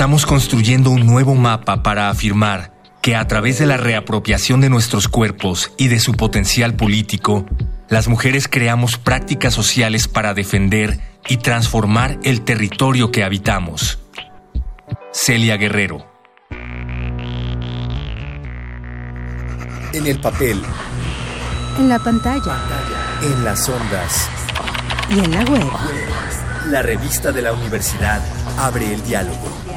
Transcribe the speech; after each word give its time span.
Estamos 0.00 0.24
construyendo 0.24 0.88
un 0.88 1.04
nuevo 1.04 1.34
mapa 1.34 1.82
para 1.82 2.08
afirmar 2.08 2.72
que 3.02 3.16
a 3.16 3.26
través 3.26 3.58
de 3.58 3.66
la 3.66 3.76
reapropiación 3.76 4.62
de 4.62 4.70
nuestros 4.70 5.08
cuerpos 5.08 5.72
y 5.76 5.88
de 5.88 6.00
su 6.00 6.14
potencial 6.14 6.74
político, 6.74 7.44
las 7.90 8.08
mujeres 8.08 8.48
creamos 8.48 8.96
prácticas 8.96 9.52
sociales 9.52 10.08
para 10.08 10.32
defender 10.32 10.98
y 11.28 11.36
transformar 11.36 12.18
el 12.22 12.40
territorio 12.40 13.12
que 13.12 13.24
habitamos. 13.24 13.98
Celia 15.12 15.58
Guerrero. 15.58 16.10
En 19.92 20.06
el 20.06 20.18
papel. 20.18 20.62
En 21.78 21.90
la 21.90 21.98
pantalla. 21.98 22.56
En 23.22 23.44
las 23.44 23.68
ondas. 23.68 24.30
Y 25.10 25.18
en 25.18 25.30
la 25.30 25.44
web. 25.44 25.70
La 26.70 26.80
revista 26.80 27.32
de 27.32 27.42
la 27.42 27.52
universidad 27.52 28.22
abre 28.56 28.94
el 28.94 29.04
diálogo. 29.04 29.69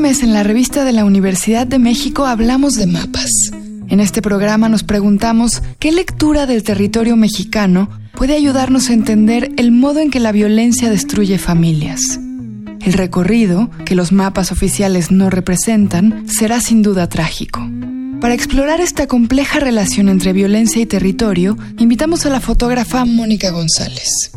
Mes 0.00 0.22
en 0.22 0.32
la 0.32 0.42
revista 0.42 0.84
de 0.84 0.92
la 0.92 1.04
Universidad 1.04 1.66
de 1.66 1.78
México 1.78 2.24
hablamos 2.24 2.74
de 2.74 2.86
mapas. 2.86 3.30
En 3.88 4.00
este 4.00 4.22
programa 4.22 4.68
nos 4.70 4.82
preguntamos 4.82 5.62
qué 5.78 5.92
lectura 5.92 6.46
del 6.46 6.62
territorio 6.62 7.16
mexicano 7.16 7.90
puede 8.14 8.34
ayudarnos 8.34 8.88
a 8.88 8.94
entender 8.94 9.52
el 9.58 9.72
modo 9.72 10.00
en 10.00 10.10
que 10.10 10.18
la 10.18 10.32
violencia 10.32 10.88
destruye 10.88 11.38
familias. 11.38 12.18
El 12.80 12.94
recorrido, 12.94 13.70
que 13.84 13.94
los 13.94 14.10
mapas 14.10 14.52
oficiales 14.52 15.10
no 15.10 15.28
representan, 15.28 16.26
será 16.26 16.62
sin 16.62 16.82
duda 16.82 17.08
trágico. 17.08 17.60
Para 18.22 18.34
explorar 18.34 18.80
esta 18.80 19.06
compleja 19.06 19.60
relación 19.60 20.08
entre 20.08 20.32
violencia 20.32 20.80
y 20.80 20.86
territorio, 20.86 21.58
invitamos 21.78 22.24
a 22.24 22.30
la 22.30 22.40
fotógrafa 22.40 23.04
Mónica 23.04 23.50
González. 23.50 24.32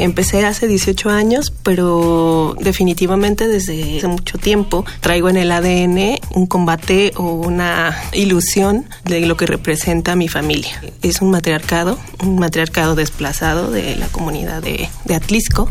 Empecé 0.00 0.46
hace 0.46 0.66
18 0.66 1.10
años, 1.10 1.52
pero 1.62 2.56
definitivamente 2.58 3.46
desde 3.46 3.98
hace 3.98 4.08
mucho 4.08 4.38
tiempo 4.38 4.86
traigo 5.00 5.28
en 5.28 5.36
el 5.36 5.52
ADN 5.52 6.18
un 6.34 6.46
combate 6.46 7.12
o 7.16 7.34
una 7.34 7.94
ilusión 8.14 8.86
de 9.04 9.20
lo 9.26 9.36
que 9.36 9.44
representa 9.44 10.16
mi 10.16 10.26
familia. 10.26 10.82
Es 11.02 11.20
un 11.20 11.30
matriarcado, 11.30 11.98
un 12.24 12.38
matriarcado 12.38 12.94
desplazado 12.94 13.70
de 13.70 13.94
la 13.96 14.06
comunidad 14.08 14.62
de, 14.62 14.88
de 15.04 15.14
Atlisco 15.14 15.70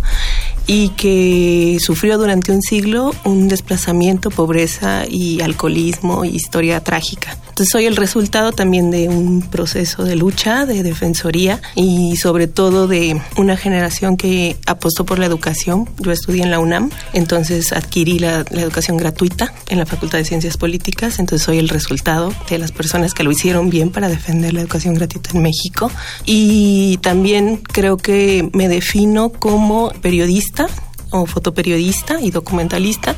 y 0.67 0.89
que 0.89 1.77
sufrió 1.79 2.19
durante 2.19 2.51
un 2.51 2.61
siglo 2.61 3.11
un 3.25 3.47
desplazamiento, 3.47 4.29
pobreza 4.29 5.05
y 5.09 5.41
alcoholismo 5.41 6.23
y 6.23 6.35
historia 6.35 6.81
trágica. 6.81 7.35
Soy 7.65 7.85
el 7.85 7.97
resultado 7.97 8.53
también 8.53 8.89
de 8.89 9.09
un 9.09 9.41
proceso 9.41 10.03
de 10.03 10.15
lucha, 10.15 10.65
de 10.65 10.81
defensoría 10.81 11.61
y 11.75 12.15
sobre 12.15 12.47
todo 12.47 12.87
de 12.87 13.21
una 13.35 13.57
generación 13.57 14.15
que 14.15 14.55
apostó 14.65 15.05
por 15.05 15.19
la 15.19 15.25
educación. 15.25 15.89
Yo 15.99 16.11
estudié 16.11 16.43
en 16.43 16.51
la 16.51 16.59
UNAM, 16.59 16.89
entonces 17.11 17.73
adquirí 17.73 18.17
la 18.17 18.45
educación 18.51 18.95
gratuita 18.95 19.53
en 19.67 19.77
la 19.77 19.85
Facultad 19.85 20.19
de 20.19 20.25
Ciencias 20.25 20.55
Políticas, 20.55 21.19
entonces 21.19 21.45
soy 21.45 21.59
el 21.59 21.67
resultado 21.67 22.33
de 22.49 22.59
las 22.59 22.71
personas 22.71 23.13
que 23.13 23.23
lo 23.23 23.31
hicieron 23.31 23.69
bien 23.69 23.89
para 23.91 24.07
defender 24.07 24.53
la 24.53 24.61
educación 24.61 24.93
gratuita 24.93 25.31
en 25.33 25.41
México. 25.41 25.91
Y 26.25 26.97
también 27.01 27.57
creo 27.57 27.97
que 27.97 28.49
me 28.53 28.69
defino 28.69 29.31
como 29.31 29.91
periodista 30.01 30.67
o 31.11 31.25
fotoperiodista 31.25 32.21
y 32.21 32.31
documentalista 32.31 33.15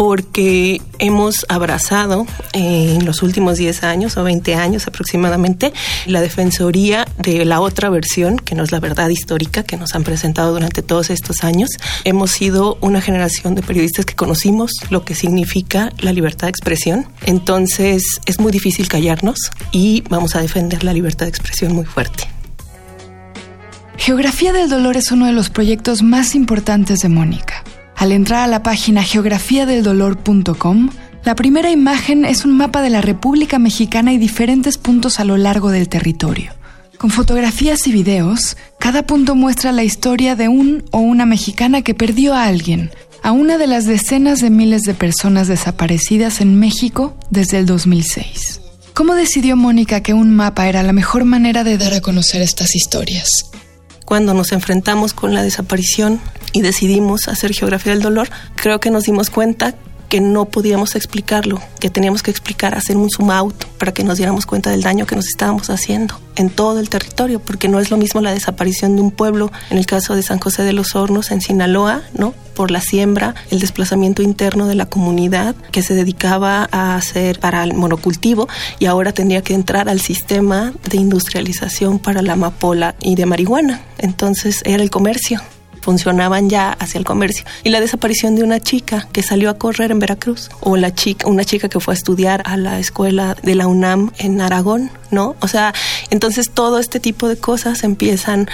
porque 0.00 0.80
hemos 0.98 1.44
abrazado 1.50 2.26
eh, 2.54 2.96
en 2.98 3.04
los 3.04 3.22
últimos 3.22 3.58
10 3.58 3.84
años 3.84 4.16
o 4.16 4.24
20 4.24 4.54
años 4.54 4.86
aproximadamente 4.86 5.74
la 6.06 6.22
defensoría 6.22 7.06
de 7.18 7.44
la 7.44 7.60
otra 7.60 7.90
versión, 7.90 8.38
que 8.38 8.54
no 8.54 8.62
es 8.62 8.72
la 8.72 8.80
verdad 8.80 9.10
histórica 9.10 9.62
que 9.62 9.76
nos 9.76 9.94
han 9.94 10.02
presentado 10.02 10.54
durante 10.54 10.80
todos 10.80 11.10
estos 11.10 11.44
años. 11.44 11.68
Hemos 12.04 12.30
sido 12.30 12.78
una 12.80 13.02
generación 13.02 13.54
de 13.54 13.60
periodistas 13.60 14.06
que 14.06 14.14
conocimos 14.14 14.72
lo 14.88 15.04
que 15.04 15.14
significa 15.14 15.92
la 15.98 16.14
libertad 16.14 16.46
de 16.46 16.52
expresión. 16.52 17.06
Entonces 17.26 18.02
es 18.24 18.40
muy 18.40 18.52
difícil 18.52 18.88
callarnos 18.88 19.50
y 19.70 20.02
vamos 20.08 20.34
a 20.34 20.40
defender 20.40 20.82
la 20.82 20.94
libertad 20.94 21.26
de 21.26 21.30
expresión 21.30 21.74
muy 21.74 21.84
fuerte. 21.84 22.24
Geografía 23.98 24.54
del 24.54 24.70
Dolor 24.70 24.96
es 24.96 25.12
uno 25.12 25.26
de 25.26 25.34
los 25.34 25.50
proyectos 25.50 26.02
más 26.02 26.34
importantes 26.34 27.00
de 27.00 27.10
Mónica. 27.10 27.59
Al 28.00 28.12
entrar 28.12 28.40
a 28.40 28.46
la 28.46 28.62
página 28.62 29.02
geografiadeldolor.com, 29.02 30.88
la 31.22 31.34
primera 31.34 31.70
imagen 31.70 32.24
es 32.24 32.46
un 32.46 32.56
mapa 32.56 32.80
de 32.80 32.88
la 32.88 33.02
República 33.02 33.58
Mexicana 33.58 34.14
y 34.14 34.16
diferentes 34.16 34.78
puntos 34.78 35.20
a 35.20 35.24
lo 35.24 35.36
largo 35.36 35.68
del 35.68 35.90
territorio. 35.90 36.54
Con 36.96 37.10
fotografías 37.10 37.86
y 37.86 37.92
videos, 37.92 38.56
cada 38.78 39.02
punto 39.02 39.34
muestra 39.34 39.70
la 39.72 39.84
historia 39.84 40.34
de 40.34 40.48
un 40.48 40.82
o 40.92 41.00
una 41.00 41.26
mexicana 41.26 41.82
que 41.82 41.92
perdió 41.92 42.32
a 42.32 42.44
alguien, 42.44 42.90
a 43.22 43.32
una 43.32 43.58
de 43.58 43.66
las 43.66 43.84
decenas 43.84 44.38
de 44.38 44.48
miles 44.48 44.80
de 44.84 44.94
personas 44.94 45.46
desaparecidas 45.46 46.40
en 46.40 46.58
México 46.58 47.18
desde 47.28 47.58
el 47.58 47.66
2006. 47.66 48.62
¿Cómo 48.94 49.14
decidió 49.14 49.56
Mónica 49.56 50.02
que 50.02 50.14
un 50.14 50.34
mapa 50.34 50.70
era 50.70 50.82
la 50.82 50.94
mejor 50.94 51.26
manera 51.26 51.64
de 51.64 51.76
dar 51.76 51.92
a 51.92 52.00
conocer 52.00 52.40
estas 52.40 52.74
historias? 52.74 53.28
Cuando 54.06 54.32
nos 54.32 54.52
enfrentamos 54.52 55.12
con 55.12 55.34
la 55.34 55.42
desaparición 55.42 56.18
y 56.52 56.62
decidimos 56.62 57.28
hacer 57.28 57.52
geografía 57.52 57.92
del 57.92 58.02
dolor, 58.02 58.28
creo 58.56 58.80
que 58.80 58.90
nos 58.90 59.04
dimos 59.04 59.30
cuenta 59.30 59.74
que 60.10 60.20
no 60.20 60.46
podíamos 60.46 60.96
explicarlo, 60.96 61.62
que 61.78 61.88
teníamos 61.88 62.24
que 62.24 62.32
explicar, 62.32 62.74
hacer 62.74 62.96
un 62.96 63.08
zoom 63.08 63.30
out 63.30 63.64
para 63.78 63.92
que 63.92 64.02
nos 64.02 64.18
diéramos 64.18 64.44
cuenta 64.44 64.68
del 64.68 64.82
daño 64.82 65.06
que 65.06 65.14
nos 65.14 65.28
estábamos 65.28 65.70
haciendo 65.70 66.20
en 66.34 66.50
todo 66.50 66.80
el 66.80 66.88
territorio, 66.88 67.38
porque 67.38 67.68
no 67.68 67.78
es 67.78 67.92
lo 67.92 67.96
mismo 67.96 68.20
la 68.20 68.32
desaparición 68.32 68.96
de 68.96 69.02
un 69.02 69.12
pueblo, 69.12 69.52
en 69.70 69.78
el 69.78 69.86
caso 69.86 70.16
de 70.16 70.24
San 70.24 70.40
José 70.40 70.64
de 70.64 70.72
los 70.72 70.96
Hornos, 70.96 71.30
en 71.30 71.40
Sinaloa, 71.40 72.02
¿no? 72.12 72.34
Por 72.54 72.72
la 72.72 72.80
siembra, 72.80 73.36
el 73.50 73.60
desplazamiento 73.60 74.20
interno 74.20 74.66
de 74.66 74.74
la 74.74 74.86
comunidad 74.86 75.54
que 75.70 75.82
se 75.82 75.94
dedicaba 75.94 76.68
a 76.72 76.96
hacer 76.96 77.38
para 77.38 77.62
el 77.62 77.74
monocultivo 77.74 78.48
y 78.80 78.86
ahora 78.86 79.12
tendría 79.12 79.42
que 79.42 79.54
entrar 79.54 79.88
al 79.88 80.00
sistema 80.00 80.72
de 80.90 80.96
industrialización 80.96 82.00
para 82.00 82.20
la 82.20 82.32
amapola 82.32 82.96
y 83.00 83.14
de 83.14 83.26
marihuana. 83.26 83.82
Entonces 83.98 84.62
era 84.64 84.82
el 84.82 84.90
comercio 84.90 85.40
funcionaban 85.80 86.48
ya 86.48 86.72
hacia 86.72 86.98
el 86.98 87.04
comercio. 87.04 87.44
Y 87.64 87.70
la 87.70 87.80
desaparición 87.80 88.36
de 88.36 88.42
una 88.42 88.60
chica 88.60 89.08
que 89.12 89.22
salió 89.22 89.50
a 89.50 89.54
correr 89.54 89.90
en 89.90 89.98
Veracruz, 89.98 90.50
o 90.60 90.76
la 90.76 90.94
chica, 90.94 91.26
una 91.26 91.44
chica 91.44 91.68
que 91.68 91.80
fue 91.80 91.94
a 91.94 91.96
estudiar 91.96 92.42
a 92.44 92.56
la 92.56 92.78
escuela 92.78 93.36
de 93.42 93.54
la 93.54 93.66
UNAM 93.66 94.12
en 94.18 94.40
Aragón, 94.40 94.90
¿no? 95.10 95.36
O 95.40 95.48
sea, 95.48 95.74
entonces 96.10 96.50
todo 96.50 96.78
este 96.78 97.00
tipo 97.00 97.28
de 97.28 97.36
cosas 97.36 97.84
empiezan 97.84 98.48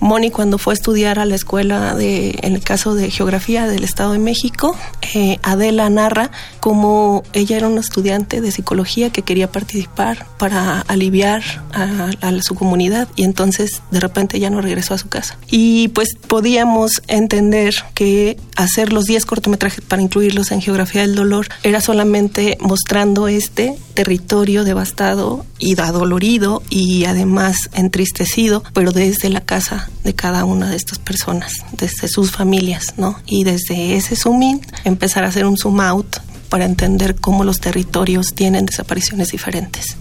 Moni 0.00 0.30
cuando 0.30 0.56
fue 0.56 0.72
a 0.72 0.74
estudiar 0.74 1.18
a 1.18 1.26
la 1.26 1.34
escuela 1.34 1.94
de, 1.94 2.38
en 2.42 2.54
el 2.54 2.62
caso 2.62 2.94
de 2.94 3.10
geografía 3.10 3.66
del 3.66 3.84
Estado 3.84 4.12
de 4.12 4.18
México, 4.18 4.74
eh, 5.14 5.38
Adela 5.42 5.90
narra 5.90 6.30
cómo 6.60 7.22
ella 7.34 7.58
era 7.58 7.68
una 7.68 7.80
estudiante 7.80 8.40
de 8.40 8.50
psicología 8.50 9.10
que 9.10 9.22
quería 9.22 9.52
participar 9.52 10.26
para 10.38 10.80
aliviar 10.80 11.42
a, 11.72 12.10
a, 12.20 12.42
su 12.42 12.54
comunidad 12.54 13.08
y 13.14 13.24
entonces 13.24 13.82
de 13.90 14.00
repente 14.00 14.40
ya 14.40 14.48
no 14.48 14.62
regresó 14.62 14.94
a 14.94 14.98
su 14.98 15.08
casa. 15.08 15.36
Y 15.50 15.88
pues 15.88 16.16
podíamos 16.26 17.02
entender 17.06 17.74
que 17.94 18.38
hacer 18.56 18.94
los 18.94 19.04
10 19.04 19.26
cortometrajes 19.26 19.82
para 19.82 20.00
incluirlos 20.00 20.50
en 20.50 20.62
geografía 20.62 21.02
del 21.02 21.14
dolor 21.14 21.48
era 21.62 21.80
solamente 21.82 22.56
mostrando 22.60 23.28
este 23.28 23.76
territorio 23.94 24.64
devastado 24.64 25.44
y 25.58 25.78
adolorido 25.78 26.62
y 26.70 27.04
además 27.04 27.68
entristecido, 27.74 28.62
pero 28.72 28.92
desde 28.92 29.28
la 29.28 29.42
casa 29.42 29.89
de 30.04 30.14
cada 30.14 30.44
una 30.44 30.70
de 30.70 30.76
estas 30.76 30.98
personas, 30.98 31.52
desde 31.72 32.08
sus 32.08 32.30
familias, 32.30 32.94
¿no? 32.96 33.18
Y 33.26 33.44
desde 33.44 33.96
ese 33.96 34.16
zoom 34.16 34.42
in 34.42 34.60
empezar 34.84 35.24
a 35.24 35.28
hacer 35.28 35.46
un 35.46 35.56
zoom 35.56 35.80
out 35.80 36.16
para 36.48 36.64
entender 36.64 37.16
cómo 37.16 37.44
los 37.44 37.60
territorios 37.60 38.34
tienen 38.34 38.66
desapariciones 38.66 39.30
diferentes. 39.30 39.96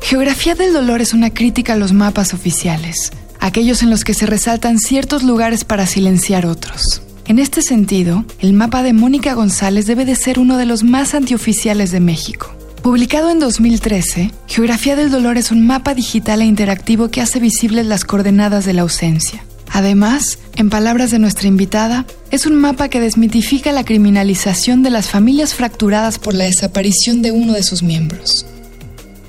Geografía 0.00 0.54
del 0.56 0.72
dolor 0.72 1.00
es 1.00 1.14
una 1.14 1.30
crítica 1.32 1.74
a 1.74 1.76
los 1.76 1.92
mapas 1.92 2.34
oficiales, 2.34 3.12
aquellos 3.38 3.82
en 3.82 3.90
los 3.90 4.02
que 4.02 4.14
se 4.14 4.26
resaltan 4.26 4.78
ciertos 4.78 5.22
lugares 5.22 5.64
para 5.64 5.86
silenciar 5.86 6.46
otros. 6.46 7.02
En 7.26 7.38
este 7.38 7.62
sentido, 7.62 8.24
el 8.40 8.52
mapa 8.52 8.82
de 8.82 8.92
Mónica 8.92 9.34
González 9.34 9.86
debe 9.86 10.04
de 10.04 10.16
ser 10.16 10.40
uno 10.40 10.56
de 10.56 10.66
los 10.66 10.82
más 10.82 11.14
antioficiales 11.14 11.92
de 11.92 12.00
México. 12.00 12.50
Publicado 12.90 13.30
en 13.30 13.38
2013, 13.38 14.32
Geografía 14.48 14.96
del 14.96 15.12
Dolor 15.12 15.38
es 15.38 15.52
un 15.52 15.64
mapa 15.64 15.94
digital 15.94 16.42
e 16.42 16.44
interactivo 16.44 17.08
que 17.08 17.20
hace 17.20 17.38
visibles 17.38 17.86
las 17.86 18.04
coordenadas 18.04 18.64
de 18.64 18.72
la 18.72 18.82
ausencia. 18.82 19.44
Además, 19.70 20.40
en 20.56 20.70
palabras 20.70 21.12
de 21.12 21.20
nuestra 21.20 21.46
invitada, 21.46 22.04
es 22.32 22.46
un 22.46 22.56
mapa 22.56 22.88
que 22.88 22.98
desmitifica 22.98 23.70
la 23.70 23.84
criminalización 23.84 24.82
de 24.82 24.90
las 24.90 25.08
familias 25.08 25.54
fracturadas 25.54 26.18
por 26.18 26.34
la 26.34 26.46
desaparición 26.46 27.22
de 27.22 27.30
uno 27.30 27.52
de 27.52 27.62
sus 27.62 27.84
miembros. 27.84 28.44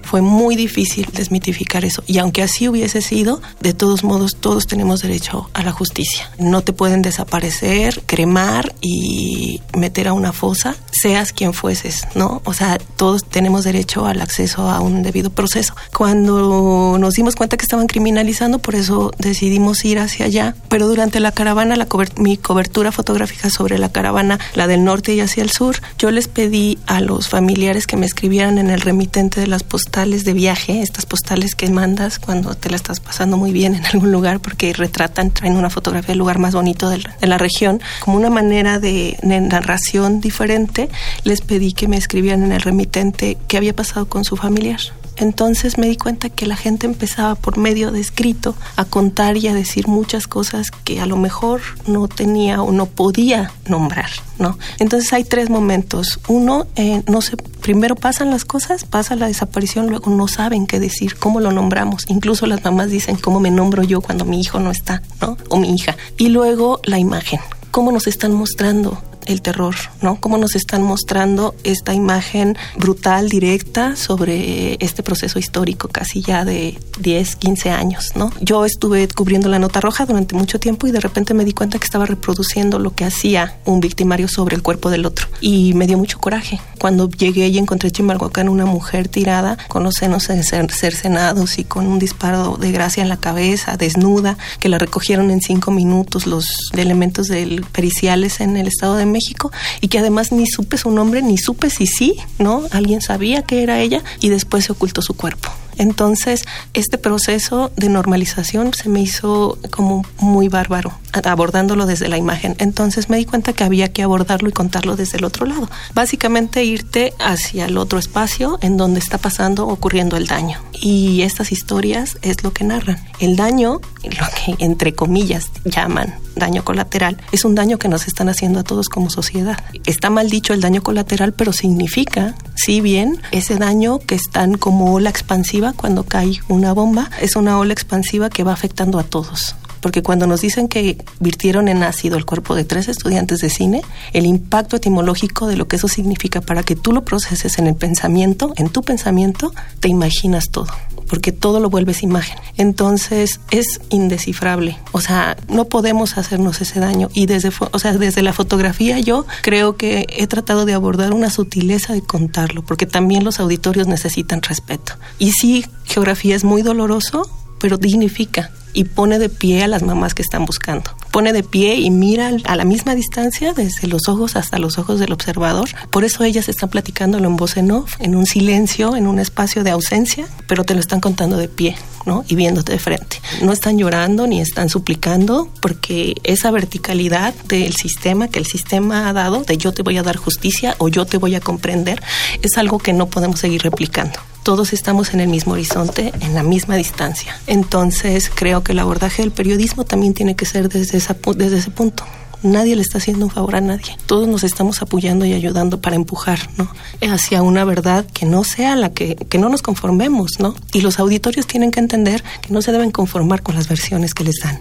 fue 0.02 0.22
muy 0.22 0.58
difícil 0.58 1.08
desmitificar 1.13 1.86
eso. 1.86 2.04
Y 2.06 2.18
aunque 2.18 2.42
así 2.42 2.68
hubiese 2.68 3.02
sido, 3.02 3.42
de 3.62 3.74
todos 3.74 4.04
modos, 4.04 4.36
todos 4.36 4.68
tenemos 4.68 5.04
derecho 5.04 5.50
a 5.54 5.63
la 5.63 5.72
justicia. 5.72 6.30
No 6.38 6.63
te 6.63 6.74
pueden 6.74 7.02
desaparecer, 7.02 8.02
cremar 8.08 8.75
y 8.81 9.62
meter 9.78 10.10
a 10.10 10.13
una 10.13 10.34
fosa, 10.34 10.75
seas 10.91 11.33
quien 11.33 11.53
fueses, 11.53 12.07
¿no? 12.15 12.41
O 12.45 12.53
sea, 12.53 12.77
todos 12.95 13.23
tenemos 13.23 13.63
derecho 13.63 14.05
al 14.05 14.21
acceso 14.21 14.69
a 14.69 14.81
un 14.81 15.03
debido 15.03 15.29
proceso. 15.29 15.75
Cuando 15.95 16.97
nos 16.99 17.13
dimos 17.13 17.35
cuenta 17.35 17.57
que 17.57 17.63
estaban 17.63 17.88
criminalizando, 17.88 18.59
por 18.59 18.75
eso 18.75 19.11
decidimos 19.17 19.83
ir 19.85 19.99
hacia 19.99 20.25
allá. 20.25 20.55
Pero 20.69 20.88
durante 20.88 21.19
la 21.19 21.31
caravana, 21.31 21.75
la 21.75 21.88
mi 22.17 22.38
cobertura 22.38 22.91
fotográfica 22.91 23.49
sobre 23.49 23.77
la 23.77 23.89
caravana, 23.89 24.39
la 24.55 24.67
del 24.67 24.83
norte 24.83 25.13
y 25.13 25.21
hacia 25.21 25.43
el 25.43 25.51
sur, 25.51 25.77
yo 25.97 26.11
les 26.11 26.27
pedí 26.27 26.77
a 26.88 27.01
los 27.01 27.29
familiares 27.29 27.88
que 27.88 27.97
me 27.97 28.05
escribieran 28.05 28.57
en 28.57 28.69
el 28.69 28.81
remitente 28.81 29.39
de 29.39 29.47
las 29.47 29.63
postales 29.63 30.25
de 30.25 30.33
viaje, 30.33 30.81
estas 30.81 31.05
postales 31.05 31.55
que 31.55 31.69
mandas 31.69 32.19
cuando 32.19 32.55
te 32.55 32.69
la 32.69 32.75
estás 32.75 32.99
pasando 32.99 33.38
muy 33.38 33.51
bien 33.51 33.75
en 33.75 33.85
algún 33.93 34.11
lugar 34.11 34.39
porque 34.39 34.73
retratan, 34.73 35.31
traen 35.31 35.55
una 35.55 35.69
fotografía 35.69 36.09
del 36.09 36.19
lugar 36.19 36.39
más 36.39 36.53
bonito 36.53 36.89
de 36.89 37.03
la, 37.21 37.38
región, 37.38 37.81
como 38.01 38.17
una 38.17 38.29
manera 38.29 38.79
de, 38.79 39.17
de 39.21 39.41
narración 39.41 40.21
diferente, 40.21 40.81
les 41.24 41.42
pedí 41.42 41.74
que 41.74 41.88
me 41.88 41.98
escribieran 41.98 42.44
en 42.44 42.51
el 42.51 42.62
remitente 42.62 43.38
qué 43.48 43.57
había 43.57 43.75
pasado 43.75 44.07
con 44.07 44.24
su 44.24 44.38
familiar. 44.38 44.80
Entonces 45.18 45.78
me 45.78 45.88
di 45.88 45.98
cuenta 45.98 46.30
que 46.30 46.48
la 46.48 46.56
gente 46.56 46.88
empezaba 46.88 47.36
por 47.36 47.57
medio 47.57 47.92
de 47.92 48.00
escrito 48.00 48.56
a 48.75 48.86
contar 48.86 49.38
y 49.38 49.48
a 49.48 49.54
decir 49.54 49.88
muchas 49.88 50.28
cosas 50.28 50.72
que 50.72 51.01
a 51.01 51.06
lo 51.06 51.18
mejor 51.18 51.62
no 51.86 52.07
tenía 52.07 52.62
o 52.62 52.72
no 52.72 52.88
podía 52.88 53.51
nombrar, 53.68 54.10
¿no? 54.39 54.57
Entonces 54.80 55.12
hay 55.13 55.24
tres 55.24 55.50
momentos. 55.50 56.19
Uno, 56.28 56.66
eh, 56.75 57.04
no 57.07 57.22
sé, 57.22 57.38
primero 57.38 57.95
pasan 57.95 58.31
las 58.31 58.45
cosas, 58.45 58.86
pasa 58.86 59.16
la 59.16 59.27
desaparición, 59.27 59.88
luego 59.89 60.10
no 60.10 60.27
saben 60.27 60.66
qué 60.66 60.80
decir, 60.80 61.16
cómo 61.18 61.39
lo 61.39 61.51
nombramos. 61.51 62.06
Incluso 62.07 62.48
las 62.48 62.63
mamás 62.63 62.89
dicen 62.89 63.18
cómo 63.18 63.39
me 63.39 63.51
nombro 63.51 63.84
yo 63.84 64.01
cuando 64.01 64.25
mi 64.25 64.39
hijo 64.39 64.60
no 64.60 64.72
está, 64.72 65.04
¿no? 65.19 65.38
O 65.50 65.57
mi 65.57 65.75
hija. 65.75 65.98
Y 66.18 66.30
luego 66.30 66.80
la 66.84 66.98
imagen 66.98 67.39
cómo 67.72 67.92
nos 67.92 68.06
están 68.07 68.34
mostrando 68.34 69.01
el 69.25 69.41
terror, 69.41 69.75
¿no? 70.01 70.15
Cómo 70.19 70.38
nos 70.38 70.56
están 70.56 70.83
mostrando 70.83 71.56
esta 71.63 71.94
imagen 71.94 72.57
brutal, 72.77 73.29
directa 73.29 73.95
sobre 73.95 74.77
este 74.83 75.03
proceso 75.03 75.39
histórico 75.39 75.88
casi 75.88 76.21
ya 76.21 76.45
de 76.45 76.79
10, 77.00 77.35
15 77.35 77.69
años, 77.69 78.12
¿no? 78.15 78.31
Yo 78.41 78.65
estuve 78.65 79.07
cubriendo 79.07 79.50
la 79.50 79.59
nota 79.59 79.79
roja 79.79 80.06
durante 80.06 80.35
mucho 80.35 80.59
tiempo 80.59 80.88
y 80.88 80.91
de 80.91 81.00
repente 81.00 81.33
me 81.33 81.45
di 81.45 81.53
cuenta 81.53 81.79
que 81.79 81.85
estaba 81.85 82.06
reproduciendo 82.06 82.79
lo 82.79 82.94
que 82.95 83.06
hacía 83.06 83.57
un 83.65 83.79
victimario 83.79 84.27
sobre 84.27 84.56
el 84.56 84.62
cuerpo 84.62 84.89
del 84.89 85.06
otro 85.06 85.27
y 85.39 85.74
me 85.74 85.88
dio 85.88 85.97
mucho 85.97 86.19
coraje. 86.19 86.59
Cuando 86.79 87.09
llegué 87.09 87.47
y 87.47 87.57
encontré 87.57 87.89
en 87.89 87.94
Chimalhuacán 87.94 88.50
una 88.50 88.65
mujer 88.65 89.07
tirada 89.07 89.57
con 89.67 89.83
los 89.83 89.95
senos 89.95 90.27
cercenados 90.27 91.59
y 91.59 91.63
con 91.63 91.88
un 91.88 92.00
disparo 92.00 92.57
de 92.57 92.71
gracia 92.71 93.03
en 93.03 93.09
la 93.09 93.17
cabeza, 93.17 93.77
desnuda, 93.77 94.38
que 94.59 94.69
la 94.69 94.77
recogieron 94.77 95.31
en 95.31 95.41
cinco 95.41 95.71
minutos 95.71 96.27
los 96.27 96.71
elementos 96.74 97.27
del 97.27 97.65
periciales 97.71 98.41
en 98.41 98.57
el 98.57 98.67
estado 98.67 98.95
de 98.95 99.06
México 99.12 99.52
y 99.81 99.88
que 99.88 100.00
además 100.00 100.31
ni 100.31 100.48
supe 100.48 100.78
su 100.78 100.92
nombre, 100.92 101.22
ni 101.22 101.38
supe 101.38 101.69
si 101.69 101.88
sí, 101.88 102.18
¿no? 102.40 102.63
Alguien 102.72 103.02
sabía 103.02 103.44
que 103.44 103.63
era 103.63 103.80
ella 103.80 104.04
y 104.19 104.30
después 104.30 104.66
se 104.66 104.72
ocultó 104.72 105.02
su 105.02 105.13
cuerpo. 105.13 105.50
Entonces, 105.81 106.45
este 106.75 107.00
proceso 107.00 107.72
de 107.75 107.89
normalización 107.89 108.72
se 108.75 108.88
me 108.88 109.01
hizo 109.01 109.57
como 109.72 110.06
muy 110.19 110.48
bárbaro, 110.48 110.94
abordándolo 111.24 111.88
desde 111.88 112.07
la 112.07 112.19
imagen. 112.19 112.56
Entonces 112.60 113.10
me 113.10 113.18
di 113.18 113.25
cuenta 113.25 113.54
que 113.54 113.63
había 113.63 113.92
que 113.92 114.04
abordarlo 114.04 114.48
y 114.48 114.51
contarlo 114.51 114.95
desde 114.95 115.18
el 115.18 115.24
otro 115.24 115.48
lado. 115.48 115.72
Básicamente 115.95 116.63
irte 116.63 117.16
hacia 117.18 117.66
el 117.66 117.80
otro 117.80 117.98
espacio 117.98 118.60
en 118.62 118.78
donde 118.78 119.00
está 119.00 119.18
pasando, 119.18 119.68
ocurriendo 119.68 120.18
el 120.18 120.28
daño. 120.28 120.60
Y 120.72 121.24
estas 121.24 121.51
historias 121.51 122.19
es 122.22 122.44
lo 122.44 122.54
que 122.54 122.63
narran. 122.63 123.00
El 123.19 123.36
daño, 123.36 123.81
lo 124.04 124.25
que 124.36 124.63
entre 124.63 124.94
comillas 124.94 125.50
llaman 125.66 126.13
daño 126.36 126.63
colateral, 126.63 127.18
es 127.31 127.44
un 127.44 127.56
daño 127.56 127.77
que 127.77 127.88
nos 127.88 128.07
están 128.07 128.30
haciendo 128.30 128.60
a 128.60 128.63
todos 128.63 128.88
como 128.88 129.10
sociedad. 129.10 129.63
Está 129.86 130.10
mal 130.10 130.30
dicho 130.30 130.54
el 130.54 130.62
daño 130.62 130.81
colateral, 130.81 131.34
pero 131.34 131.54
significa, 131.54 132.36
si 132.56 132.81
bien, 132.81 133.22
ese 133.31 133.57
daño 133.57 134.00
que 134.00 134.16
están 134.16 134.57
como 134.57 134.94
ola 134.94 135.10
expansiva 135.10 135.70
cuando 135.73 136.03
cae 136.03 136.39
una 136.47 136.73
bomba, 136.73 137.09
es 137.21 137.35
una 137.35 137.57
ola 137.57 137.73
expansiva 137.73 138.29
que 138.29 138.44
va 138.44 138.53
afectando 138.53 139.00
a 139.00 139.03
todos. 139.03 139.56
Porque 139.81 140.03
cuando 140.03 140.27
nos 140.27 140.41
dicen 140.41 140.68
que 140.68 141.03
virtieron 141.19 141.68
en 141.68 141.81
ácido 141.81 142.15
el 142.15 142.25
cuerpo 142.25 142.53
de 142.53 142.63
tres 142.63 142.88
estudiantes 142.88 143.39
de 143.39 143.50
cine, 143.50 143.81
el 144.13 144.25
impacto 144.25 144.75
etimológico 144.75 145.47
de 145.47 145.57
lo 145.57 145.68
que 145.68 145.77
eso 145.77 145.88
significa 145.88 146.39
para 146.39 146.63
que 146.63 146.75
tú 146.75 146.91
lo 146.91 147.03
proceses 147.03 147.57
en 147.57 147.68
el 147.68 147.75
pensamiento, 147.75 148.53
en 148.57 148.69
tu 148.69 148.83
pensamiento, 148.83 149.53
te 149.79 149.89
imaginas 149.89 150.50
todo 150.51 150.68
porque 151.12 151.34
todo 151.34 151.60
lo 151.60 151.69
vuelves 151.69 152.04
imagen. 152.04 152.38
Entonces 152.56 153.42
es 153.52 153.81
indescifrable. 153.90 154.80
O 154.94 155.02
sea, 155.02 155.36
no 155.50 155.66
podemos 155.66 156.18
hacernos 156.18 156.62
ese 156.62 156.80
daño. 156.80 157.10
Y 157.13 157.25
desde, 157.25 157.52
o 157.72 157.80
sea, 157.80 157.92
desde 157.92 158.22
la 158.22 158.31
fotografía 158.31 158.98
yo 158.98 159.25
creo 159.42 159.75
que 159.75 160.08
he 160.10 160.25
tratado 160.28 160.63
de 160.63 160.74
abordar 160.74 161.13
una 161.13 161.30
sutileza 161.30 161.92
de 161.92 162.02
contarlo, 162.02 162.63
porque 162.63 162.86
también 162.86 163.25
los 163.25 163.42
auditorios 163.42 163.88
necesitan 163.88 164.42
respeto. 164.42 164.94
Y 165.19 165.34
sí, 165.34 165.66
geografía 165.84 166.34
es 166.34 166.46
muy 166.46 166.62
doloroso, 166.62 167.30
pero 167.60 167.78
dignifica 167.78 168.50
y 168.73 168.85
pone 168.85 169.19
de 169.19 169.29
pie 169.29 169.63
a 169.63 169.68
las 169.68 169.83
mamás 169.83 170.13
que 170.13 170.21
están 170.21 170.45
buscando. 170.45 170.91
Pone 171.12 171.33
de 171.33 171.44
pie 171.44 171.75
y 171.75 171.89
mira 171.89 172.31
a 172.45 172.56
la 172.56 172.63
misma 172.63 172.95
distancia, 172.95 173.53
desde 173.53 173.88
los 173.88 174.07
ojos 174.07 174.35
hasta 174.35 174.59
los 174.59 174.77
ojos 174.77 175.00
del 175.00 175.12
observador. 175.12 175.69
Por 175.89 176.03
eso 176.03 176.23
ellas 176.23 176.50
están 176.50 176.69
platicándolo 176.69 177.27
en 177.27 177.35
voz 177.35 177.57
en 177.57 177.71
off, 177.71 177.95
en 178.00 178.15
un 178.15 178.25
silencio, 178.25 178.95
en 178.95 179.07
un 179.07 179.19
espacio 179.19 179.63
de 179.63 179.71
ausencia, 179.71 180.27
pero 180.47 180.63
te 180.63 180.73
lo 180.73 180.79
están 180.79 181.01
contando 181.01 181.38
de 181.38 181.47
pie, 181.47 181.75
¿no? 182.06 182.23
Y 182.27 182.35
viéndote 182.35 182.71
de 182.71 182.79
frente. 182.79 183.21
No 183.41 183.51
están 183.51 183.77
llorando 183.77 184.27
ni 184.27 184.39
están 184.39 184.69
suplicando, 184.69 185.50
porque 185.62 186.15
esa 186.24 186.51
verticalidad 186.51 187.33
del 187.47 187.75
sistema 187.75 188.27
que 188.27 188.39
el 188.39 188.45
sistema 188.45 189.09
ha 189.09 189.13
dado, 189.13 189.44
de 189.44 189.57
yo 189.57 189.74
te 189.74 189.83
voy 189.83 189.97
a 189.97 190.03
dar 190.03 190.17
justicia 190.17 190.75
o 190.77 190.88
yo 190.88 191.06
te 191.06 191.17
voy 191.17 191.35
a 191.35 191.41
comprender, 191.41 192.01
es 192.41 192.57
algo 192.57 192.79
que 192.79 192.94
no 192.94 193.07
podemos 193.07 193.39
seguir 193.39 193.62
replicando 193.63 194.19
todos 194.43 194.73
estamos 194.73 195.13
en 195.13 195.19
el 195.19 195.27
mismo 195.27 195.53
horizonte, 195.53 196.11
en 196.21 196.33
la 196.33 196.43
misma 196.43 196.75
distancia. 196.75 197.35
Entonces 197.47 198.31
creo 198.33 198.63
que 198.63 198.71
el 198.71 198.79
abordaje 198.79 199.21
del 199.21 199.31
periodismo 199.31 199.85
también 199.85 200.13
tiene 200.13 200.35
que 200.35 200.45
ser 200.45 200.69
desde, 200.69 200.97
ese 200.97 201.71
punto 201.71 202.05
nadie 202.43 202.75
le 202.75 202.81
está 202.81 202.97
haciendo 202.97 203.25
un 203.25 203.31
favor 203.31 203.55
a 203.55 203.61
nadie. 203.61 203.95
Todos 204.07 204.27
nos 204.27 204.43
estamos 204.43 204.81
apoyando 204.81 205.25
y 205.25 205.33
ayudando 205.33 205.79
para 205.79 205.95
empujar, 205.95 206.39
¿no? 206.57 206.71
Hacia 207.01 207.43
una 207.43 207.65
verdad 207.65 208.05
que 208.11 208.25
no 208.25 208.43
sea 208.43 208.75
la 208.75 208.91
que, 208.91 209.15
que 209.15 209.38
no 209.38 209.49
nos 209.49 209.62
conformemos, 209.62 210.39
¿no? 210.39 210.55
Y 210.74 210.81
los 210.81 211.00
auditorios 211.00 211.45
tienen 211.45 211.69
que 211.69 211.79
entender 211.79 212.24
que 212.41 212.51
no 212.51 212.63
se 212.63 212.71
deben 212.71 212.89
conformar 212.89 213.43
con 213.43 213.53
las 213.53 213.67
versiones 213.67 214.13
que 214.15 214.24
les 214.24 214.38
dan. 214.43 214.60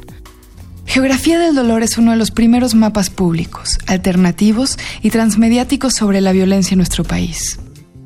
Geografía 0.84 1.38
del 1.38 1.54
Dolor 1.54 1.82
es 1.82 1.98
uno 1.98 2.10
de 2.10 2.16
los 2.16 2.32
primeros 2.32 2.74
mapas 2.74 3.10
públicos, 3.10 3.78
alternativos 3.86 4.76
y 5.02 5.10
transmediáticos 5.10 5.94
sobre 5.94 6.20
la 6.20 6.32
violencia 6.32 6.74
en 6.74 6.78
nuestro 6.78 7.04
país. 7.04 7.60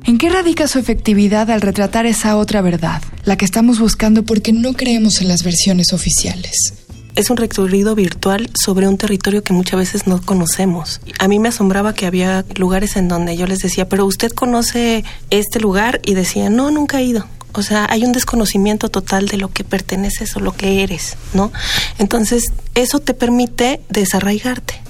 ¿En 0.07 0.19
qué 0.19 0.29
radica 0.29 0.67
su 0.67 0.77
efectividad 0.77 1.49
al 1.49 1.61
retratar 1.61 2.05
esa 2.05 2.37
otra 2.37 2.61
verdad, 2.61 3.01
la 3.23 3.37
que 3.37 3.45
estamos 3.45 3.79
buscando 3.79 4.23
porque 4.23 4.53
no 4.53 4.73
creemos 4.73 5.19
en 5.21 5.27
las 5.27 5.43
versiones 5.43 5.93
oficiales? 5.93 6.73
es 7.15 7.29
un 7.29 7.37
recorrido 7.37 7.95
virtual 7.95 8.49
sobre 8.61 8.89
un 8.89 8.97
territorio 8.97 9.41
que 9.41 9.53
muchas 9.53 9.79
veces 9.79 10.05
no 10.05 10.21
conocemos. 10.21 10.99
A 11.17 11.29
mí 11.29 11.39
me 11.39 11.47
asombraba 11.47 11.93
que 11.93 12.05
había 12.05 12.43
lugares 12.57 12.97
en 12.97 13.07
donde 13.07 13.37
yo 13.37 13.47
les 13.47 13.59
decía, 13.59 13.87
pero 13.87 14.05
usted 14.05 14.31
conoce 14.31 15.05
este 15.29 15.61
lugar 15.61 16.01
y 16.03 16.13
decía, 16.13 16.49
no, 16.49 16.71
nunca 16.71 16.99
he 16.99 17.05
ido. 17.05 17.25
O 17.53 17.61
sea, 17.61 17.87
hay 17.89 18.03
un 18.03 18.11
desconocimiento 18.11 18.89
total 18.89 19.29
de 19.29 19.37
lo 19.37 19.49
que 19.49 19.63
perteneces 19.63 20.35
o 20.35 20.41
lo 20.41 20.51
que 20.51 20.83
eres, 20.83 21.15
¿no? 21.33 21.53
Entonces, 21.99 22.51
eso 22.73 22.99
te 22.99 23.13
permite 23.13 23.79
desarraigarte. 23.87 24.84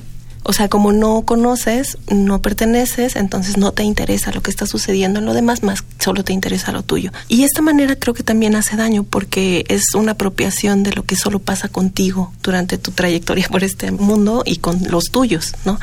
O 0.47 0.53
sea, 0.53 0.69
como 0.69 0.91
no 0.91 1.23
conoces, 1.23 1.97
no 2.09 2.41
perteneces, 2.41 3.15
entonces 3.15 3.57
no 3.57 3.71
te 3.71 3.83
interesa 3.83 4.31
lo 4.31 4.41
que 4.41 4.51
está 4.51 4.67
sucediendo 4.67 5.19
en 5.19 5.25
lo 5.25 5.33
demás, 5.33 5.63
más 5.63 5.83
solo 5.99 6.23
te 6.23 6.33
interesa 6.33 6.71
lo 6.71 6.83
tuyo. 6.83 7.11
Y 7.27 7.43
esta 7.43 7.63
manera 7.63 7.95
creo 7.95 8.13
que 8.13 8.21
también 8.21 8.55
hace 8.55 8.75
daño 8.75 9.03
porque 9.03 9.65
es 9.69 9.95
una 9.95 10.11
apropiación 10.11 10.83
de 10.83 10.93
lo 10.93 11.03
que 11.03 11.15
solo 11.15 11.39
pasa 11.39 11.67
contigo 11.67 12.31
durante 12.43 12.77
tu 12.77 12.91
trayectoria 12.91 13.47
por 13.47 13.63
este 13.63 13.91
mundo 13.91 14.43
y 14.45 14.57
con 14.57 14.79
los 14.89 15.05
tuyos, 15.05 15.53
¿no? 15.65 15.79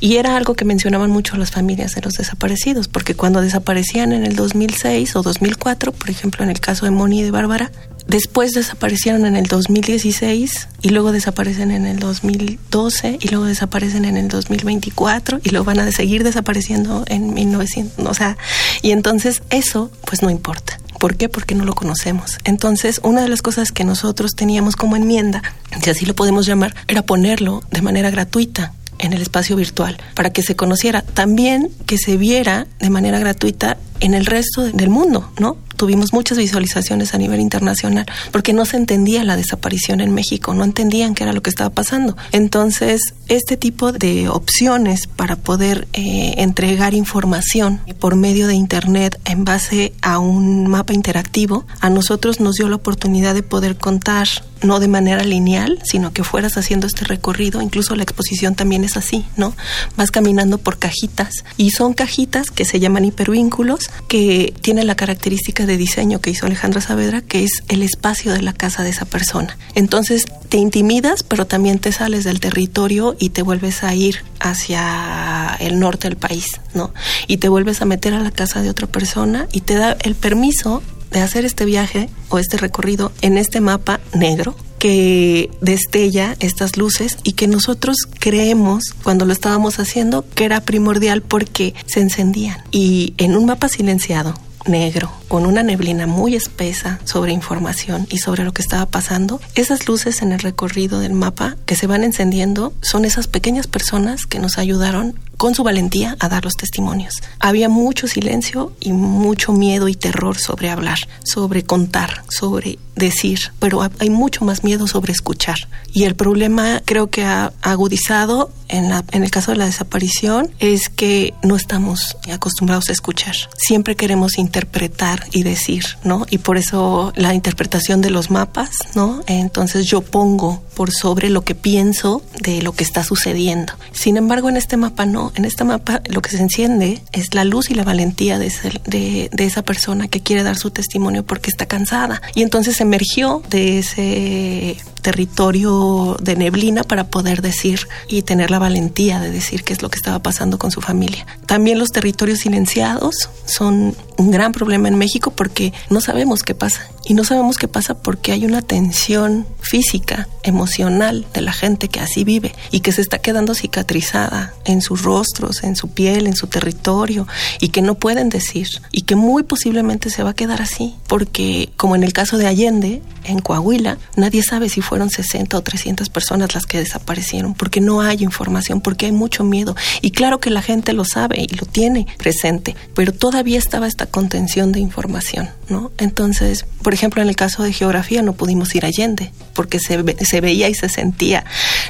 Y 0.00 0.16
era 0.16 0.36
algo 0.36 0.54
que 0.54 0.64
mencionaban 0.64 1.10
mucho 1.10 1.36
las 1.36 1.50
familias 1.50 1.94
de 1.94 2.00
los 2.00 2.14
desaparecidos, 2.14 2.88
porque 2.88 3.14
cuando 3.14 3.42
desaparecían 3.42 4.12
en 4.12 4.24
el 4.24 4.34
2006 4.34 5.14
o 5.16 5.22
2004, 5.22 5.92
por 5.92 6.08
ejemplo, 6.08 6.42
en 6.42 6.50
el 6.50 6.60
caso 6.60 6.86
de 6.86 6.90
Moni 6.90 7.20
y 7.20 7.22
de 7.22 7.30
Bárbara, 7.30 7.70
Después 8.08 8.52
desaparecieron 8.52 9.26
en 9.26 9.34
el 9.34 9.46
2016 9.46 10.68
y 10.82 10.88
luego 10.90 11.10
desaparecen 11.10 11.72
en 11.72 11.86
el 11.86 11.98
2012 11.98 13.18
y 13.20 13.28
luego 13.28 13.46
desaparecen 13.46 14.04
en 14.04 14.16
el 14.16 14.28
2024 14.28 15.40
y 15.42 15.50
luego 15.50 15.64
van 15.64 15.80
a 15.80 15.90
seguir 15.90 16.22
desapareciendo 16.22 17.04
en 17.08 17.34
1900, 17.34 18.06
o 18.06 18.14
sea, 18.14 18.36
y 18.82 18.92
entonces 18.92 19.42
eso 19.50 19.90
pues 20.04 20.22
no 20.22 20.30
importa. 20.30 20.78
¿Por 20.98 21.16
qué? 21.16 21.28
Porque 21.28 21.54
no 21.54 21.64
lo 21.64 21.74
conocemos. 21.74 22.38
Entonces, 22.44 23.00
una 23.02 23.20
de 23.20 23.28
las 23.28 23.42
cosas 23.42 23.70
que 23.70 23.84
nosotros 23.84 24.34
teníamos 24.34 24.76
como 24.76 24.96
enmienda, 24.96 25.42
si 25.82 25.90
así 25.90 26.06
lo 26.06 26.14
podemos 26.14 26.46
llamar, 26.46 26.74
era 26.88 27.02
ponerlo 27.02 27.62
de 27.70 27.82
manera 27.82 28.10
gratuita 28.10 28.72
en 28.98 29.12
el 29.12 29.20
espacio 29.20 29.56
virtual 29.56 29.98
para 30.14 30.30
que 30.30 30.42
se 30.42 30.56
conociera, 30.56 31.02
también 31.02 31.70
que 31.86 31.98
se 31.98 32.16
viera 32.16 32.66
de 32.78 32.90
manera 32.90 33.18
gratuita 33.18 33.76
en 34.00 34.14
el 34.14 34.26
resto 34.26 34.62
del 34.62 34.88
mundo, 34.88 35.30
¿no? 35.38 35.58
Tuvimos 35.76 36.12
muchas 36.12 36.38
visualizaciones 36.38 37.14
a 37.14 37.18
nivel 37.18 37.40
internacional 37.40 38.06
porque 38.32 38.52
no 38.52 38.64
se 38.64 38.76
entendía 38.76 39.24
la 39.24 39.36
desaparición 39.36 40.00
en 40.00 40.12
México, 40.12 40.54
no 40.54 40.64
entendían 40.64 41.14
qué 41.14 41.24
era 41.24 41.32
lo 41.32 41.42
que 41.42 41.50
estaba 41.50 41.70
pasando. 41.70 42.16
Entonces, 42.32 43.00
este 43.28 43.56
tipo 43.56 43.92
de 43.92 44.28
opciones 44.28 45.06
para 45.06 45.36
poder 45.36 45.88
eh, 45.92 46.34
entregar 46.38 46.94
información 46.94 47.80
por 47.98 48.16
medio 48.16 48.46
de 48.46 48.54
Internet 48.54 49.20
en 49.24 49.44
base 49.44 49.92
a 50.02 50.18
un 50.18 50.66
mapa 50.66 50.92
interactivo, 50.92 51.66
a 51.80 51.90
nosotros 51.90 52.40
nos 52.40 52.56
dio 52.56 52.68
la 52.68 52.76
oportunidad 52.76 53.34
de 53.34 53.42
poder 53.42 53.76
contar 53.76 54.28
no 54.62 54.80
de 54.80 54.88
manera 54.88 55.22
lineal, 55.22 55.78
sino 55.84 56.12
que 56.12 56.24
fueras 56.24 56.56
haciendo 56.56 56.86
este 56.86 57.04
recorrido, 57.04 57.62
incluso 57.62 57.94
la 57.94 58.02
exposición 58.02 58.54
también 58.54 58.84
es 58.84 58.96
así, 58.96 59.24
¿no? 59.36 59.54
Vas 59.96 60.10
caminando 60.10 60.58
por 60.58 60.78
cajitas 60.78 61.44
y 61.56 61.70
son 61.70 61.94
cajitas 61.94 62.50
que 62.50 62.64
se 62.64 62.80
llaman 62.80 63.04
hipervínculos, 63.04 63.90
que 64.08 64.54
tienen 64.60 64.86
la 64.86 64.94
característica 64.94 65.66
de 65.66 65.76
diseño 65.76 66.20
que 66.20 66.30
hizo 66.30 66.46
Alejandra 66.46 66.80
Saavedra, 66.80 67.20
que 67.20 67.44
es 67.44 67.62
el 67.68 67.82
espacio 67.82 68.32
de 68.32 68.42
la 68.42 68.52
casa 68.52 68.82
de 68.82 68.90
esa 68.90 69.04
persona. 69.04 69.56
Entonces 69.74 70.26
te 70.48 70.58
intimidas, 70.58 71.22
pero 71.22 71.46
también 71.46 71.78
te 71.78 71.92
sales 71.92 72.24
del 72.24 72.40
territorio 72.40 73.16
y 73.18 73.30
te 73.30 73.42
vuelves 73.42 73.82
a 73.84 73.94
ir 73.94 74.24
hacia 74.40 75.56
el 75.60 75.78
norte 75.78 76.08
del 76.08 76.16
país, 76.16 76.60
¿no? 76.74 76.92
Y 77.26 77.38
te 77.38 77.48
vuelves 77.48 77.82
a 77.82 77.84
meter 77.84 78.14
a 78.14 78.20
la 78.20 78.30
casa 78.30 78.62
de 78.62 78.70
otra 78.70 78.86
persona 78.86 79.48
y 79.52 79.60
te 79.60 79.74
da 79.74 79.96
el 80.00 80.14
permiso 80.14 80.82
de 81.16 81.22
hacer 81.22 81.46
este 81.46 81.64
viaje 81.64 82.10
o 82.28 82.38
este 82.38 82.58
recorrido 82.58 83.10
en 83.22 83.38
este 83.38 83.62
mapa 83.62 84.00
negro 84.12 84.54
que 84.78 85.50
destella 85.62 86.36
estas 86.40 86.76
luces 86.76 87.16
y 87.24 87.32
que 87.32 87.48
nosotros 87.48 87.96
creemos 88.18 88.94
cuando 89.02 89.24
lo 89.24 89.32
estábamos 89.32 89.78
haciendo 89.78 90.26
que 90.34 90.44
era 90.44 90.60
primordial 90.60 91.22
porque 91.22 91.74
se 91.86 92.00
encendían. 92.00 92.58
Y 92.70 93.14
en 93.16 93.34
un 93.34 93.46
mapa 93.46 93.70
silenciado, 93.70 94.34
negro, 94.66 95.10
con 95.28 95.46
una 95.46 95.62
neblina 95.62 96.06
muy 96.06 96.34
espesa 96.34 97.00
sobre 97.04 97.32
información 97.32 98.06
y 98.10 98.18
sobre 98.18 98.44
lo 98.44 98.52
que 98.52 98.62
estaba 98.62 98.86
pasando, 98.86 99.40
esas 99.54 99.88
luces 99.88 100.22
en 100.22 100.32
el 100.32 100.40
recorrido 100.40 101.00
del 101.00 101.12
mapa 101.12 101.56
que 101.66 101.76
se 101.76 101.86
van 101.86 102.04
encendiendo 102.04 102.72
son 102.80 103.04
esas 103.04 103.28
pequeñas 103.28 103.66
personas 103.66 104.26
que 104.26 104.38
nos 104.38 104.58
ayudaron 104.58 105.18
con 105.36 105.54
su 105.54 105.62
valentía 105.62 106.16
a 106.18 106.28
dar 106.28 106.44
los 106.44 106.54
testimonios. 106.54 107.14
Había 107.40 107.68
mucho 107.68 108.08
silencio 108.08 108.72
y 108.80 108.92
mucho 108.92 109.52
miedo 109.52 109.88
y 109.88 109.94
terror 109.94 110.38
sobre 110.38 110.70
hablar, 110.70 110.98
sobre 111.24 111.64
contar, 111.64 112.22
sobre 112.28 112.78
decir, 112.94 113.38
pero 113.58 113.82
hay 113.98 114.10
mucho 114.10 114.44
más 114.44 114.64
miedo 114.64 114.86
sobre 114.86 115.12
escuchar. 115.12 115.56
Y 115.92 116.04
el 116.04 116.16
problema 116.16 116.82
creo 116.84 117.10
que 117.10 117.24
ha 117.24 117.52
agudizado 117.62 118.50
en, 118.68 118.88
la, 118.88 119.04
en 119.12 119.22
el 119.22 119.30
caso 119.30 119.52
de 119.52 119.58
la 119.58 119.66
desaparición 119.66 120.50
es 120.58 120.88
que 120.88 121.34
no 121.42 121.56
estamos 121.56 122.16
acostumbrados 122.32 122.88
a 122.88 122.92
escuchar. 122.92 123.36
Siempre 123.56 123.96
queremos 123.96 124.38
interpretar 124.38 125.15
y 125.32 125.42
decir, 125.42 125.84
¿no? 126.04 126.26
Y 126.30 126.38
por 126.38 126.58
eso 126.58 127.12
la 127.16 127.34
interpretación 127.34 128.00
de 128.00 128.10
los 128.10 128.30
mapas, 128.30 128.70
¿no? 128.94 129.22
Entonces 129.26 129.86
yo 129.86 130.02
pongo 130.02 130.62
por 130.74 130.92
sobre 130.92 131.30
lo 131.30 131.42
que 131.42 131.54
pienso 131.54 132.22
de 132.40 132.62
lo 132.62 132.72
que 132.72 132.84
está 132.84 133.02
sucediendo. 133.02 133.72
Sin 133.92 134.16
embargo, 134.16 134.48
en 134.48 134.56
este 134.56 134.76
mapa 134.76 135.06
no. 135.06 135.32
En 135.36 135.44
este 135.44 135.64
mapa 135.64 136.02
lo 136.08 136.20
que 136.20 136.30
se 136.30 136.38
enciende 136.38 137.02
es 137.12 137.34
la 137.34 137.44
luz 137.44 137.70
y 137.70 137.74
la 137.74 137.84
valentía 137.84 138.38
de, 138.38 138.52
de, 138.86 139.30
de 139.32 139.44
esa 139.44 139.62
persona 139.62 140.08
que 140.08 140.20
quiere 140.20 140.42
dar 140.42 140.56
su 140.56 140.70
testimonio 140.70 141.24
porque 141.24 141.50
está 141.50 141.66
cansada. 141.66 142.20
Y 142.34 142.42
entonces 142.42 142.80
emergió 142.80 143.42
de 143.50 143.78
ese 143.78 144.76
territorio 145.06 146.16
de 146.20 146.34
neblina 146.34 146.82
para 146.82 147.04
poder 147.04 147.40
decir 147.40 147.86
y 148.08 148.22
tener 148.22 148.50
la 148.50 148.58
valentía 148.58 149.20
de 149.20 149.30
decir 149.30 149.62
qué 149.62 149.72
es 149.72 149.80
lo 149.80 149.88
que 149.88 149.98
estaba 149.98 150.18
pasando 150.18 150.58
con 150.58 150.72
su 150.72 150.80
familia. 150.80 151.24
También 151.46 151.78
los 151.78 151.92
territorios 151.92 152.40
silenciados 152.40 153.30
son 153.44 153.94
un 154.16 154.30
gran 154.32 154.50
problema 154.50 154.88
en 154.88 154.98
México 154.98 155.30
porque 155.30 155.72
no 155.90 156.00
sabemos 156.00 156.42
qué 156.42 156.56
pasa. 156.56 156.88
Y 157.08 157.14
no 157.14 157.22
sabemos 157.22 157.56
qué 157.56 157.68
pasa 157.68 157.94
porque 157.94 158.32
hay 158.32 158.44
una 158.44 158.62
tensión 158.62 159.46
física, 159.60 160.26
emocional 160.42 161.24
de 161.32 161.40
la 161.40 161.52
gente 161.52 161.88
que 161.88 162.00
así 162.00 162.24
vive 162.24 162.52
y 162.72 162.80
que 162.80 162.90
se 162.90 163.00
está 163.00 163.18
quedando 163.18 163.54
cicatrizada 163.54 164.54
en 164.64 164.80
sus 164.82 165.02
rostros, 165.02 165.62
en 165.62 165.76
su 165.76 165.86
piel, 165.88 166.26
en 166.26 166.34
su 166.34 166.48
territorio 166.48 167.28
y 167.60 167.68
que 167.68 167.80
no 167.80 167.94
pueden 167.94 168.28
decir 168.28 168.66
y 168.90 169.02
que 169.02 169.14
muy 169.14 169.44
posiblemente 169.44 170.10
se 170.10 170.24
va 170.24 170.30
a 170.30 170.34
quedar 170.34 170.60
así 170.60 170.96
porque 171.06 171.70
como 171.76 171.94
en 171.94 172.02
el 172.02 172.12
caso 172.12 172.38
de 172.38 172.48
Allende, 172.48 173.02
en 173.22 173.40
Coahuila, 173.40 173.98
nadie 174.16 174.42
sabe 174.42 174.68
si 174.68 174.80
fueron 174.96 175.10
60 175.10 175.58
o 175.58 175.60
300 175.60 176.08
personas 176.08 176.54
las 176.54 176.64
que 176.64 176.78
desaparecieron 176.78 177.52
porque 177.52 177.82
no 177.82 178.00
hay 178.00 178.22
información, 178.22 178.80
porque 178.80 179.04
hay 179.04 179.12
mucho 179.12 179.44
miedo. 179.44 179.76
Y 180.00 180.10
claro 180.10 180.40
que 180.40 180.48
la 180.48 180.62
gente 180.62 180.94
lo 180.94 181.04
sabe 181.04 181.42
y 181.42 181.54
lo 181.54 181.66
tiene 181.66 182.06
presente, 182.16 182.74
pero 182.94 183.12
todavía 183.12 183.58
estaba 183.58 183.86
esta 183.86 184.06
contención 184.06 184.72
de 184.72 184.80
información, 184.80 185.50
¿no? 185.68 185.92
Entonces, 185.98 186.64
por 186.80 186.94
ejemplo, 186.94 187.20
en 187.20 187.28
el 187.28 187.36
caso 187.36 187.62
de 187.62 187.74
geografía 187.74 188.22
no 188.22 188.32
pudimos 188.32 188.74
ir 188.74 188.86
a 188.86 188.88
Allende 188.88 189.32
porque 189.52 189.80
se, 189.80 190.02
se 190.24 190.40
veía 190.40 190.70
y 190.70 190.74
se 190.74 190.88
sentía 190.88 191.44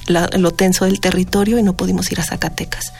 lo 0.08 0.50
tenso 0.50 0.84
del 0.84 0.98
territorio 0.98 1.60
y 1.60 1.62
no 1.62 1.76
pudimos 1.76 2.10
ir 2.10 2.18
a 2.18 2.24
Zacatecas. 2.24 2.92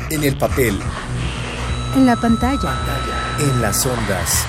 En 0.09 0.23
el 0.23 0.37
papel. 0.37 0.79
En 1.97 2.05
la 2.05 2.15
pantalla. 2.15 2.77
En 3.39 3.61
las 3.61 3.85
ondas. 3.85 4.45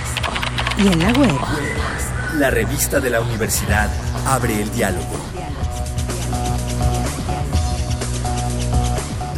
Y 0.78 0.86
en 0.86 0.98
la 1.00 1.12
web. 1.18 1.34
La 2.38 2.50
revista 2.50 3.00
de 3.00 3.10
la 3.10 3.20
universidad 3.20 3.90
abre 4.26 4.62
el 4.62 4.70
diálogo. 4.72 5.23